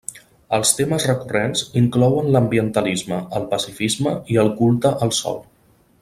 [0.57, 5.39] Els temes recurrents inclouen l'ambientalisme, el pacifisme i el culte al sol.